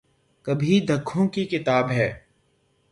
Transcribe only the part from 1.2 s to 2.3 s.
کی کتاب ہے